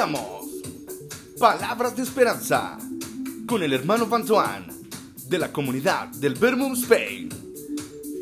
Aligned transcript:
Iniciamos. 0.00 0.46
Palabras 1.38 1.94
de 1.94 2.02
esperanza 2.02 2.78
con 3.46 3.62
el 3.62 3.74
hermano 3.74 4.06
Fantuan 4.06 4.66
de 5.28 5.38
la 5.38 5.52
comunidad 5.52 6.08
del 6.08 6.36
Vermont 6.36 6.74
Spain. 6.78 7.28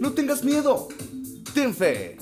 No 0.00 0.12
tengas 0.12 0.42
miedo, 0.42 0.88
ten 1.54 1.72
fe. 1.72 2.16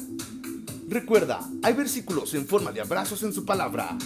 Recuerda, 0.89 1.41
hay 1.63 1.73
versículos 1.73 2.35
en 2.35 2.47
forma 2.47 2.71
de 2.71 2.83
abrazos 2.83 3.23
en 3.23 3.33
su 3.33 3.47
palabra. 3.47 3.97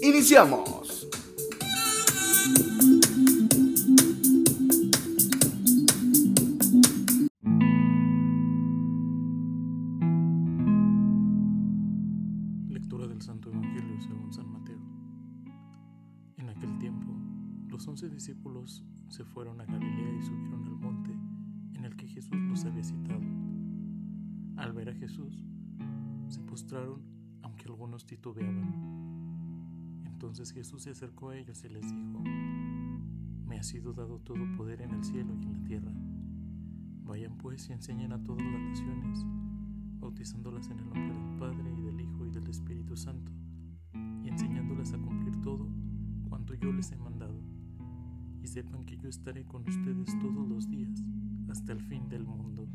Iniciamos. 0.00 1.08
Once 17.88 18.08
discípulos 18.10 18.84
se 19.08 19.24
fueron 19.24 19.62
a 19.62 19.64
Galilea 19.64 20.18
y 20.18 20.22
subieron 20.22 20.66
al 20.66 20.76
monte 20.76 21.10
en 21.74 21.84
el 21.86 21.96
que 21.96 22.06
Jesús 22.06 22.36
los 22.36 22.64
había 22.66 22.84
citado. 22.84 23.22
Al 24.56 24.74
ver 24.74 24.90
a 24.90 24.94
Jesús, 24.94 25.42
se 26.28 26.40
postraron, 26.42 27.00
aunque 27.42 27.64
algunos 27.64 28.04
titubeaban. 28.04 30.02
Entonces 30.04 30.52
Jesús 30.52 30.82
se 30.82 30.90
acercó 30.90 31.30
a 31.30 31.38
ellos 31.38 31.64
y 31.64 31.68
les 31.70 31.90
dijo, 31.90 32.22
Me 33.46 33.58
ha 33.58 33.62
sido 33.62 33.94
dado 33.94 34.18
todo 34.18 34.44
poder 34.56 34.82
en 34.82 34.90
el 34.90 35.02
cielo 35.02 35.34
y 35.34 35.44
en 35.44 35.52
la 35.52 35.64
tierra. 35.64 35.92
Vayan 37.04 37.38
pues 37.38 37.70
y 37.70 37.72
enseñen 37.72 38.12
a 38.12 38.22
todas 38.22 38.44
las 38.44 38.60
naciones, 38.60 39.24
bautizándolas 39.98 40.68
en 40.68 40.80
el 40.80 40.90
nombre 40.90 41.14
del 41.14 41.38
Padre 41.38 41.74
y 41.74 41.80
del 41.80 42.00
Hijo 42.02 42.26
y 42.26 42.30
del 42.30 42.48
Espíritu 42.48 42.96
Santo, 42.98 43.32
y 44.22 44.28
enseñándolas 44.28 44.92
a 44.92 44.98
cumplir 44.98 45.40
todo 45.40 45.66
cuanto 46.28 46.52
yo 46.52 46.70
les 46.70 46.92
he 46.92 46.96
mandado. 46.96 47.47
Y 48.40 48.46
sepan 48.46 48.84
que 48.84 48.96
yo 48.96 49.08
estaré 49.08 49.44
con 49.46 49.68
ustedes 49.68 50.18
todos 50.20 50.48
los 50.48 50.70
días, 50.70 50.98
hasta 51.50 51.72
el 51.72 51.80
fin 51.82 52.08
del 52.08 52.24
mundo. 52.24 52.68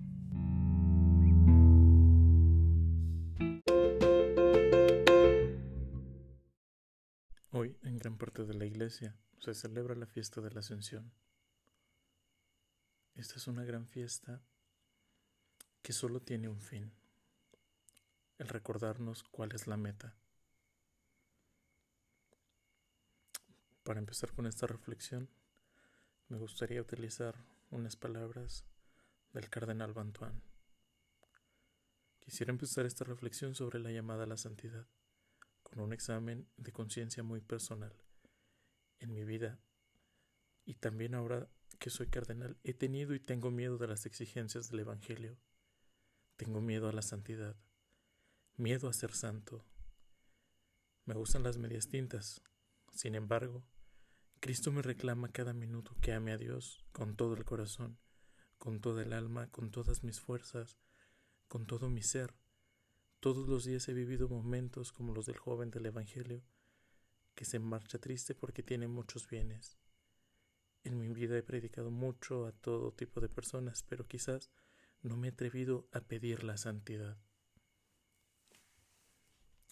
Hoy, 7.51 7.77
en 7.83 7.97
gran 7.97 8.17
parte 8.17 8.45
de 8.45 8.53
la 8.55 8.65
iglesia, 8.65 9.15
se 9.39 9.53
celebra 9.53 9.95
la 9.95 10.07
fiesta 10.07 10.41
de 10.41 10.51
la 10.51 10.61
Ascensión. 10.61 11.11
Esta 13.15 13.35
es 13.35 13.47
una 13.47 13.63
gran 13.63 13.87
fiesta 13.87 14.41
que 15.83 15.93
solo 15.93 16.21
tiene 16.21 16.47
un 16.47 16.61
fin, 16.61 16.91
el 18.39 18.47
recordarnos 18.47 19.21
cuál 19.23 19.51
es 19.51 19.67
la 19.67 19.77
meta. 19.77 20.15
Para 23.83 23.99
empezar 23.99 24.31
con 24.31 24.47
esta 24.47 24.65
reflexión, 24.65 25.29
me 26.29 26.37
gustaría 26.37 26.81
utilizar 26.81 27.35
unas 27.69 27.95
palabras 27.95 28.65
del 29.33 29.49
cardenal 29.49 29.93
Bantuán. 29.93 30.41
Quisiera 32.19 32.51
empezar 32.51 32.85
esta 32.85 33.03
reflexión 33.03 33.55
sobre 33.55 33.79
la 33.79 33.91
llamada 33.91 34.23
a 34.23 34.27
la 34.27 34.37
santidad 34.37 34.87
con 35.63 35.79
un 35.79 35.91
examen 35.91 36.47
de 36.57 36.71
conciencia 36.71 37.23
muy 37.23 37.41
personal. 37.41 37.93
En 38.99 39.13
mi 39.13 39.23
vida, 39.23 39.59
y 40.65 40.75
también 40.75 41.15
ahora 41.15 41.49
que 41.79 41.89
soy 41.89 42.07
cardenal, 42.07 42.57
he 42.63 42.73
tenido 42.73 43.13
y 43.13 43.19
tengo 43.19 43.51
miedo 43.51 43.77
de 43.77 43.87
las 43.87 44.05
exigencias 44.05 44.69
del 44.69 44.81
Evangelio. 44.81 45.37
Tengo 46.37 46.61
miedo 46.61 46.87
a 46.87 46.93
la 46.93 47.01
santidad, 47.01 47.55
miedo 48.55 48.87
a 48.87 48.93
ser 48.93 49.13
santo. 49.13 49.65
Me 51.05 51.15
gustan 51.15 51.43
las 51.43 51.57
medias 51.57 51.89
tintas. 51.89 52.41
Sin 52.93 53.15
embargo, 53.15 53.65
Cristo 54.43 54.73
me 54.73 54.81
reclama 54.81 55.31
cada 55.31 55.53
minuto 55.53 55.95
que 56.01 56.11
ame 56.11 56.33
a 56.33 56.37
Dios 56.37 56.83
con 56.91 57.15
todo 57.15 57.33
el 57.33 57.45
corazón, 57.45 57.97
con 58.57 58.81
toda 58.81 59.01
el 59.01 59.13
alma, 59.13 59.49
con 59.49 59.71
todas 59.71 60.03
mis 60.03 60.19
fuerzas, 60.19 60.77
con 61.47 61.65
todo 61.65 61.89
mi 61.89 62.01
ser. 62.01 62.33
Todos 63.21 63.47
los 63.47 63.63
días 63.63 63.87
he 63.87 63.93
vivido 63.93 64.27
momentos 64.27 64.91
como 64.91 65.13
los 65.13 65.27
del 65.27 65.37
joven 65.37 65.71
del 65.71 65.85
Evangelio, 65.85 66.43
que 67.35 67.45
se 67.45 67.59
marcha 67.59 67.99
triste 67.99 68.35
porque 68.35 68.63
tiene 68.63 68.89
muchos 68.89 69.29
bienes. 69.29 69.77
En 70.83 70.99
mi 70.99 71.07
vida 71.07 71.37
he 71.37 71.43
predicado 71.43 71.89
mucho 71.89 72.45
a 72.45 72.51
todo 72.51 72.91
tipo 72.91 73.21
de 73.21 73.29
personas, 73.29 73.85
pero 73.87 74.09
quizás 74.09 74.51
no 75.03 75.15
me 75.15 75.29
he 75.29 75.31
atrevido 75.31 75.87
a 75.93 76.01
pedir 76.01 76.43
la 76.43 76.57
santidad. 76.57 77.17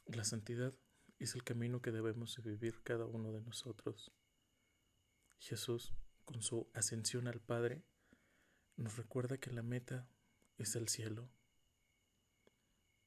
La 0.05 0.23
santidad 0.23 0.73
es 1.19 1.35
el 1.35 1.43
camino 1.43 1.81
que 1.81 1.91
debemos 1.91 2.41
vivir 2.41 2.81
cada 2.83 3.05
uno 3.05 3.33
de 3.33 3.41
nosotros. 3.41 4.13
Jesús, 5.41 5.91
con 6.23 6.43
su 6.43 6.69
ascensión 6.75 7.27
al 7.27 7.41
Padre, 7.41 7.83
nos 8.77 8.95
recuerda 8.95 9.39
que 9.39 9.49
la 9.49 9.63
meta 9.63 10.07
es 10.59 10.75
el 10.75 10.87
cielo. 10.87 11.27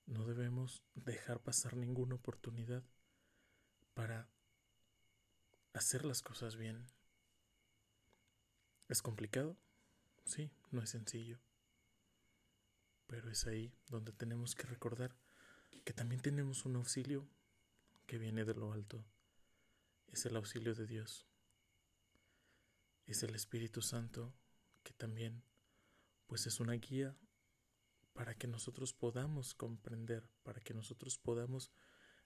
No 0.06 0.26
debemos 0.26 0.82
dejar 0.96 1.40
pasar 1.40 1.76
ninguna 1.76 2.16
oportunidad 2.16 2.82
para 3.94 4.28
hacer 5.74 6.04
las 6.04 6.22
cosas 6.22 6.56
bien. 6.56 6.84
¿Es 8.88 9.00
complicado? 9.00 9.56
Sí, 10.24 10.50
no 10.72 10.82
es 10.82 10.90
sencillo. 10.90 11.38
Pero 13.06 13.30
es 13.30 13.46
ahí 13.46 13.72
donde 13.86 14.12
tenemos 14.12 14.56
que 14.56 14.66
recordar 14.66 15.14
que 15.84 15.92
también 15.92 16.20
tenemos 16.20 16.64
un 16.64 16.74
auxilio 16.76 17.28
que 18.06 18.18
viene 18.18 18.44
de 18.44 18.54
lo 18.54 18.72
alto. 18.72 19.04
Es 20.08 20.26
el 20.26 20.34
auxilio 20.34 20.74
de 20.74 20.86
Dios. 20.86 21.28
Es 23.06 23.22
el 23.22 23.34
Espíritu 23.34 23.82
Santo 23.82 24.34
que 24.82 24.92
también 24.92 25.42
pues 26.26 26.46
es 26.46 26.60
una 26.60 26.74
guía 26.74 27.16
para 28.12 28.34
que 28.34 28.46
nosotros 28.46 28.94
podamos 28.94 29.54
comprender, 29.54 30.28
para 30.42 30.60
que 30.60 30.72
nosotros 30.72 31.18
podamos 31.18 31.72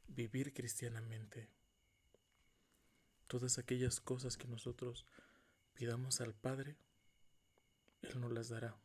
vivir 0.07 0.53
cristianamente. 0.53 1.51
Todas 3.27 3.59
aquellas 3.59 4.01
cosas 4.01 4.37
que 4.37 4.47
nosotros 4.47 5.07
pidamos 5.75 6.21
al 6.21 6.35
Padre, 6.35 6.77
Él 8.03 8.21
nos 8.21 8.33
las 8.33 8.49
dará. 8.49 8.79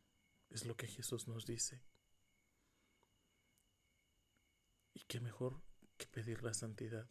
Es 0.50 0.66
lo 0.66 0.76
que 0.76 0.88
Jesús 0.88 1.28
nos 1.28 1.46
dice. 1.46 1.84
Y 4.94 5.02
qué 5.02 5.20
mejor 5.20 5.62
que 5.98 6.08
pedir 6.08 6.44
la 6.44 6.54
santidad. 6.54 7.10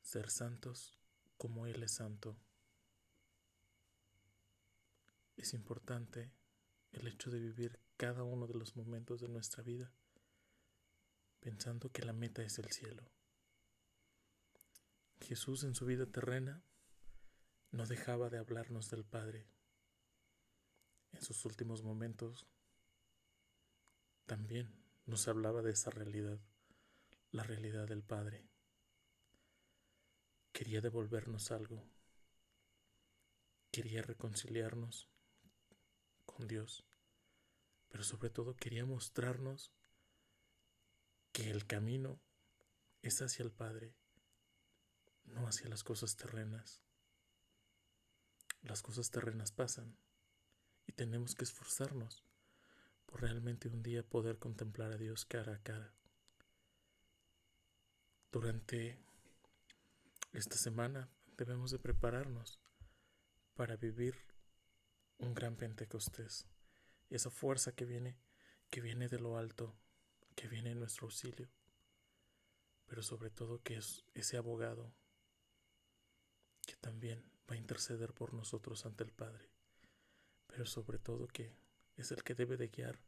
Ser 0.00 0.30
santos 0.30 0.98
como 1.36 1.66
Él 1.66 1.82
es 1.82 1.92
santo. 1.92 2.36
Es 5.42 5.54
importante 5.54 6.30
el 6.92 7.08
hecho 7.08 7.28
de 7.28 7.40
vivir 7.40 7.80
cada 7.96 8.22
uno 8.22 8.46
de 8.46 8.54
los 8.54 8.76
momentos 8.76 9.20
de 9.20 9.26
nuestra 9.26 9.64
vida 9.64 9.92
pensando 11.40 11.90
que 11.90 12.04
la 12.04 12.12
meta 12.12 12.44
es 12.44 12.60
el 12.60 12.70
cielo. 12.70 13.10
Jesús 15.20 15.64
en 15.64 15.74
su 15.74 15.84
vida 15.84 16.06
terrena 16.06 16.62
no 17.72 17.86
dejaba 17.86 18.30
de 18.30 18.38
hablarnos 18.38 18.88
del 18.88 19.04
Padre. 19.04 19.48
En 21.10 21.22
sus 21.22 21.44
últimos 21.44 21.82
momentos 21.82 22.46
también 24.26 24.72
nos 25.06 25.26
hablaba 25.26 25.60
de 25.60 25.72
esa 25.72 25.90
realidad, 25.90 26.38
la 27.32 27.42
realidad 27.42 27.88
del 27.88 28.04
Padre. 28.04 28.46
Quería 30.52 30.80
devolvernos 30.80 31.50
algo. 31.50 31.84
Quería 33.72 34.02
reconciliarnos 34.02 35.11
con 36.24 36.46
Dios, 36.46 36.84
pero 37.88 38.04
sobre 38.04 38.30
todo 38.30 38.56
quería 38.56 38.84
mostrarnos 38.84 39.72
que 41.32 41.50
el 41.50 41.66
camino 41.66 42.20
es 43.02 43.20
hacia 43.22 43.44
el 43.44 43.50
Padre, 43.50 43.94
no 45.24 45.46
hacia 45.46 45.68
las 45.68 45.82
cosas 45.82 46.16
terrenas. 46.16 46.82
Las 48.62 48.82
cosas 48.82 49.10
terrenas 49.10 49.50
pasan 49.50 49.96
y 50.86 50.92
tenemos 50.92 51.34
que 51.34 51.44
esforzarnos 51.44 52.24
por 53.06 53.22
realmente 53.22 53.68
un 53.68 53.82
día 53.82 54.08
poder 54.08 54.38
contemplar 54.38 54.92
a 54.92 54.96
Dios 54.96 55.24
cara 55.24 55.54
a 55.54 55.62
cara. 55.62 55.92
Durante 58.30 58.98
esta 60.32 60.56
semana 60.56 61.10
debemos 61.36 61.70
de 61.70 61.78
prepararnos 61.78 62.60
para 63.54 63.76
vivir 63.76 64.31
un 65.22 65.34
gran 65.34 65.56
Pentecostés, 65.56 66.46
esa 67.08 67.30
fuerza 67.30 67.72
que 67.72 67.84
viene, 67.84 68.18
que 68.70 68.80
viene 68.80 69.08
de 69.08 69.20
lo 69.20 69.38
alto, 69.38 69.74
que 70.34 70.48
viene 70.48 70.72
en 70.72 70.80
nuestro 70.80 71.06
auxilio, 71.06 71.48
pero 72.86 73.02
sobre 73.02 73.30
todo 73.30 73.62
que 73.62 73.76
es 73.76 74.04
ese 74.14 74.36
abogado 74.36 74.92
que 76.66 76.74
también 76.76 77.24
va 77.48 77.54
a 77.54 77.58
interceder 77.58 78.12
por 78.12 78.34
nosotros 78.34 78.84
ante 78.84 79.04
el 79.04 79.12
Padre, 79.12 79.48
pero 80.48 80.66
sobre 80.66 80.98
todo 80.98 81.28
que 81.28 81.54
es 81.96 82.10
el 82.10 82.24
que 82.24 82.34
debe 82.34 82.56
de 82.56 82.68
guiar 82.68 82.98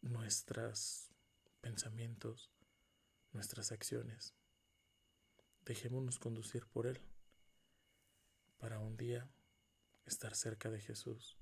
nuestros 0.00 1.10
pensamientos, 1.60 2.50
nuestras 3.32 3.72
acciones, 3.72 4.34
dejémonos 5.64 6.18
conducir 6.18 6.66
por 6.66 6.86
Él 6.86 7.00
para 8.58 8.78
un 8.78 8.96
día 8.96 9.28
estar 10.08 10.34
cerca 10.34 10.70
de 10.70 10.80
Jesús 10.80 11.38